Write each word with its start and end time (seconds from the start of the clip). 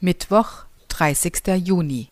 Mittwoch, 0.00 0.66
30. 0.90 1.56
Juni. 1.64 2.08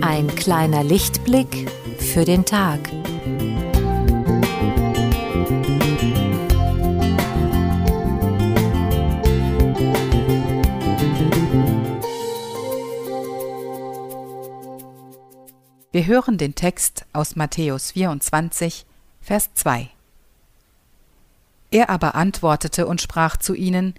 Ein 0.00 0.34
kleiner 0.36 0.82
Lichtblick 0.82 1.70
für 1.98 2.24
den 2.24 2.46
Tag. 2.46 2.80
Wir 15.92 16.06
hören 16.06 16.38
den 16.38 16.54
Text 16.54 17.04
aus 17.12 17.34
Matthäus 17.34 17.90
24, 17.90 18.86
Vers 19.20 19.50
2. 19.54 19.90
Er 21.72 21.90
aber 21.90 22.14
antwortete 22.14 22.86
und 22.86 23.00
sprach 23.00 23.36
zu 23.36 23.54
ihnen, 23.54 23.94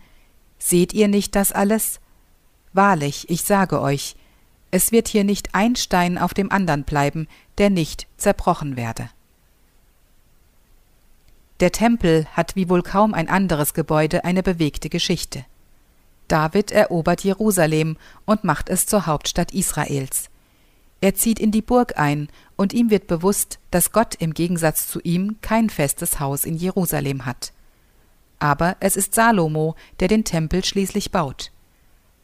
Seht 0.57 0.93
ihr 0.93 1.09
nicht 1.09 1.35
das 1.35 1.51
alles? 1.51 1.99
Wahrlich, 2.71 3.29
ich 3.29 3.41
sage 3.43 3.81
euch, 3.81 4.15
es 4.71 4.93
wird 4.93 5.09
hier 5.09 5.25
nicht 5.25 5.53
ein 5.53 5.75
Stein 5.75 6.17
auf 6.17 6.33
dem 6.33 6.49
andern 6.49 6.85
bleiben, 6.85 7.27
der 7.57 7.69
nicht 7.69 8.07
zerbrochen 8.15 8.77
werde. 8.77 9.09
Der 11.59 11.73
Tempel 11.73 12.25
hat 12.31 12.55
wie 12.55 12.69
wohl 12.69 12.83
kaum 12.83 13.13
ein 13.13 13.27
anderes 13.27 13.73
Gebäude 13.73 14.23
eine 14.23 14.43
bewegte 14.43 14.87
Geschichte. 14.87 15.45
David 16.29 16.71
erobert 16.71 17.25
Jerusalem 17.25 17.97
und 18.23 18.45
macht 18.45 18.69
es 18.69 18.85
zur 18.85 19.07
Hauptstadt 19.07 19.53
Israels. 19.53 20.30
Er 21.01 21.15
zieht 21.15 21.39
in 21.39 21.51
die 21.51 21.63
Burg 21.63 21.97
ein, 21.97 22.29
und 22.55 22.73
ihm 22.73 22.91
wird 22.91 23.07
bewusst, 23.07 23.57
dass 23.71 23.91
Gott 23.91 24.13
im 24.15 24.35
Gegensatz 24.35 24.87
zu 24.87 25.01
ihm 25.01 25.41
kein 25.41 25.71
festes 25.71 26.19
Haus 26.19 26.45
in 26.45 26.55
Jerusalem 26.55 27.25
hat. 27.25 27.53
Aber 28.37 28.77
es 28.79 28.95
ist 28.95 29.15
Salomo, 29.15 29.75
der 29.99 30.07
den 30.07 30.23
Tempel 30.23 30.63
schließlich 30.63 31.11
baut. 31.11 31.51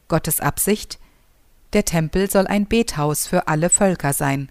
Gottes 0.06 0.40
Absicht? 0.40 1.00
Der 1.72 1.84
Tempel 1.84 2.30
soll 2.30 2.46
ein 2.46 2.66
Bethaus 2.66 3.26
für 3.26 3.48
alle 3.48 3.68
Völker 3.68 4.12
sein. 4.12 4.48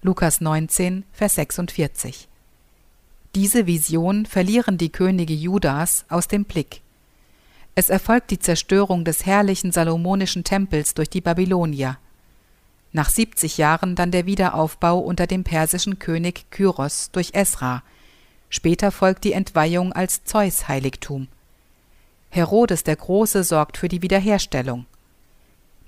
Lukas 0.00 0.40
19, 0.40 1.04
Vers 1.12 1.34
46. 1.34 2.28
Diese 3.34 3.66
Vision 3.66 4.24
verlieren 4.24 4.78
die 4.78 4.90
Könige 4.90 5.34
Judas 5.34 6.06
aus 6.08 6.28
dem 6.28 6.44
Blick. 6.44 6.80
Es 7.74 7.90
erfolgt 7.90 8.30
die 8.30 8.38
Zerstörung 8.38 9.04
des 9.04 9.26
herrlichen 9.26 9.70
salomonischen 9.70 10.44
Tempels 10.44 10.94
durch 10.94 11.10
die 11.10 11.20
Babylonier 11.20 11.98
nach 12.96 13.10
70 13.10 13.58
Jahren 13.58 13.94
dann 13.94 14.10
der 14.10 14.24
Wiederaufbau 14.24 14.98
unter 14.98 15.26
dem 15.26 15.44
persischen 15.44 15.98
König 15.98 16.50
Kyros 16.50 17.10
durch 17.12 17.34
Esra. 17.34 17.82
Später 18.48 18.90
folgt 18.90 19.24
die 19.24 19.34
Entweihung 19.34 19.92
als 19.92 20.24
Zeus-Heiligtum. 20.24 21.28
Herodes 22.30 22.84
der 22.84 22.96
Große 22.96 23.44
sorgt 23.44 23.76
für 23.76 23.88
die 23.88 24.00
Wiederherstellung. 24.00 24.86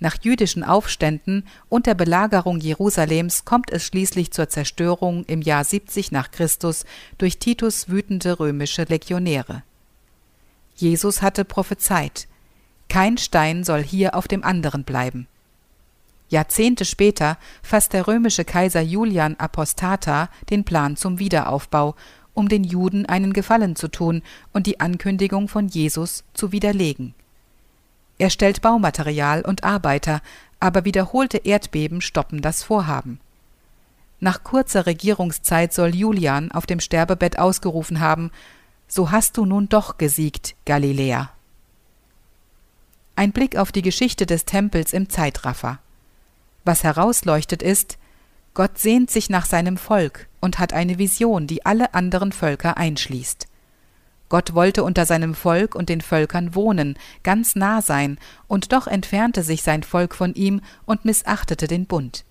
Nach 0.01 0.19
jüdischen 0.23 0.63
Aufständen 0.63 1.45
und 1.71 1.87
der 1.87 1.95
Belagerung 1.95 2.61
Jerusalems 2.61 3.47
kommt 3.47 3.73
es 3.73 3.85
schließlich 3.85 4.31
zur 4.31 4.51
Zerstörung 4.51 5.25
im 5.25 5.41
Jahr 5.41 5.65
70 5.65 6.13
nach 6.13 6.31
Christus 6.31 6.85
durch 7.17 7.39
Titus 7.39 7.89
wütende 7.89 8.39
römische 8.39 8.85
Legionäre. 8.85 9.63
Jesus 10.77 11.23
hatte 11.23 11.47
prophezeit, 11.47 12.29
kein 12.91 13.17
Stein 13.17 13.65
soll 13.65 13.83
hier 13.83 14.15
auf 14.15 14.29
dem 14.29 14.45
anderen 14.45 14.85
bleiben. 14.85 15.27
Jahrzehnte 16.29 16.85
später 16.85 17.39
fasst 17.63 17.93
der 17.93 18.07
römische 18.07 18.45
Kaiser 18.45 18.81
Julian 18.81 19.37
Apostata 19.37 20.29
den 20.51 20.65
Plan 20.65 20.97
zum 20.97 21.19
Wiederaufbau, 21.19 21.95
um 22.35 22.49
den 22.49 22.65
Juden 22.65 23.07
einen 23.07 23.33
Gefallen 23.33 23.77
zu 23.77 23.89
tun 23.89 24.23
und 24.53 24.67
die 24.67 24.81
Ankündigung 24.81 25.49
von 25.49 25.69
Jesus 25.69 26.25
zu 26.35 26.53
widerlegen. 26.53 27.15
Er 28.19 28.31
stellt 28.31 28.63
Baumaterial 28.63 29.43
und 29.43 29.65
Arbeiter, 29.65 30.21
aber 30.61 30.85
wiederholte 30.85 31.39
Erdbeben 31.39 32.01
stoppen 32.01 32.43
das 32.43 32.63
Vorhaben. 32.63 33.21
Nach 34.21 34.43
kurzer 34.43 34.87
Regierungszeit 34.87 35.73
soll 35.73 35.95
Julian 35.95 36.51
auf 36.51 36.67
dem 36.67 36.81
Sterbebett 36.81 37.39
ausgerufen 37.39 38.01
haben, 38.01 38.33
so 38.89 39.11
hast 39.11 39.37
du 39.37 39.45
nun 39.45 39.69
doch 39.69 39.99
gesiegt, 39.99 40.57
Galiläa. 40.65 41.31
Ein 43.15 43.33
Blick 43.33 43.57
auf 43.57 43.73
die 43.73 43.83
Geschichte 43.83 44.27
des 44.27 44.45
Tempels 44.45 44.93
im 44.93 45.09
Zeitraffer. 45.09 45.79
Was 46.69 46.85
herausleuchtet 46.85 47.63
ist, 47.63 47.97
Gott 48.53 48.77
sehnt 48.77 49.11
sich 49.11 49.31
nach 49.31 49.47
seinem 49.47 49.79
Volk 49.79 50.29
und 50.43 50.59
hat 50.59 50.75
eine 50.75 50.99
Vision, 50.99 51.47
die 51.47 51.65
alle 51.65 51.95
anderen 51.95 52.31
Völker 52.31 52.77
einschließt. 52.77 53.49
Gott 54.29 54.53
wollte 54.53 54.85
unter 54.85 55.07
seinem 55.07 55.35
Volk 55.35 55.75
und 55.75 55.89
den 55.89 56.03
Völkern 56.03 56.55
wohnen, 56.55 56.99
ganz 57.23 57.57
nah 57.57 57.81
sein, 57.81 58.19
und 58.49 58.71
doch 58.75 58.87
entfernte 58.87 59.43
sich 59.43 59.63
sein 59.63 59.83
Volk 59.83 60.15
von 60.15 60.35
ihm 60.35 60.61
und 60.85 61.07
missachtete 61.07 61.69
den 61.69 61.87
Bund. 61.87 62.27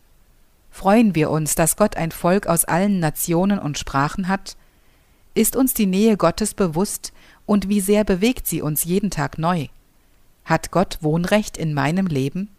Freuen 0.69 1.15
wir 1.15 1.31
uns, 1.31 1.55
dass 1.55 1.75
Gott 1.75 1.97
ein 1.97 2.11
Volk 2.11 2.45
aus 2.45 2.63
allen 2.63 2.99
Nationen 2.99 3.57
und 3.57 3.79
Sprachen 3.79 4.27
hat? 4.27 4.55
Ist 5.33 5.55
uns 5.55 5.73
die 5.73 5.87
Nähe 5.87 6.15
Gottes 6.15 6.53
bewusst 6.53 7.11
und 7.47 7.69
wie 7.69 7.81
sehr 7.81 8.03
bewegt 8.03 8.45
sie 8.45 8.61
uns 8.61 8.83
jeden 8.83 9.09
Tag 9.09 9.39
neu? 9.39 9.65
Hat 10.45 10.69
Gott 10.69 10.99
Wohnrecht 11.01 11.57
in 11.57 11.73
meinem 11.73 12.05
Leben? 12.05 12.51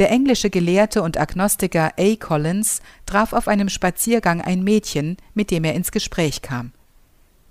Der 0.00 0.10
englische 0.10 0.48
Gelehrte 0.48 1.02
und 1.02 1.20
Agnostiker 1.20 1.92
A. 1.98 2.16
Collins 2.16 2.80
traf 3.04 3.34
auf 3.34 3.48
einem 3.48 3.68
Spaziergang 3.68 4.40
ein 4.40 4.64
Mädchen, 4.64 5.18
mit 5.34 5.50
dem 5.50 5.62
er 5.62 5.74
ins 5.74 5.92
Gespräch 5.92 6.40
kam. 6.40 6.72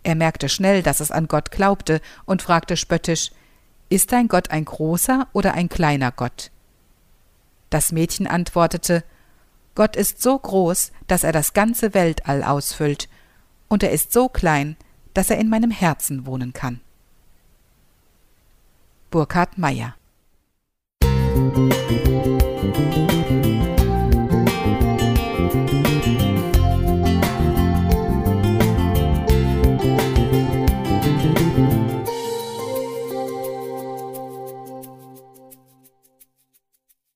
Er 0.02 0.16
merkte 0.16 0.50
schnell, 0.50 0.82
dass 0.82 1.00
es 1.00 1.12
an 1.12 1.28
Gott 1.28 1.52
glaubte 1.52 2.02
und 2.26 2.42
fragte 2.42 2.76
spöttisch 2.76 3.30
Ist 3.90 4.14
dein 4.14 4.28
Gott 4.28 4.50
ein 4.50 4.66
großer 4.66 5.28
oder 5.32 5.54
ein 5.54 5.70
kleiner 5.70 6.12
Gott? 6.12 6.50
Das 7.70 7.92
Mädchen 7.92 8.26
antwortete 8.26 9.04
Gott 9.76 9.96
ist 9.96 10.20
so 10.20 10.40
groß, 10.40 10.92
dass 11.06 11.24
er 11.24 11.32
das 11.32 11.54
ganze 11.54 11.94
Weltall 11.94 12.44
ausfüllt, 12.44 13.09
und 13.68 13.84
er 13.84 13.92
ist 13.92 14.12
so 14.12 14.28
klein, 14.28 14.76
dass 15.14 15.30
er 15.30 15.38
in 15.38 15.50
meinem 15.50 15.70
Herzen 15.70 16.26
wohnen 16.26 16.54
kann. 16.54 16.82
Burkhard 19.12 19.59
Meyer 19.59 19.94